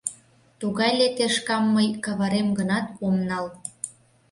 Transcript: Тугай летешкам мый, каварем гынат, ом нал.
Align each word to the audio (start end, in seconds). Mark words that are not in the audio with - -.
Тугай 0.59 0.91
летешкам 0.99 1.63
мый, 1.75 1.87
каварем 2.05 2.47
гынат, 2.57 2.85
ом 3.05 3.15
нал. 3.29 3.45